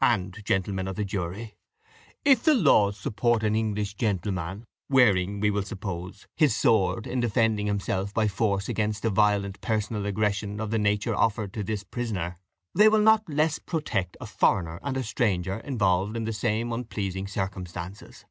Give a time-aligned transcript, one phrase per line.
[0.00, 1.58] And, gentlemen of the jury,
[2.24, 7.20] if the laws would support an English gentleman, wearing, we will suppose, his sword, in
[7.20, 11.84] defending himself by force against a violent personal aggression of the nature offered to this
[11.84, 12.38] prisoner,
[12.74, 17.26] they will not less protect a foreigner and a stranger, involved in the same unpleasing
[17.28, 18.24] circumstances.